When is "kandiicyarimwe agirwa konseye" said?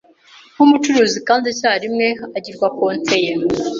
1.27-3.31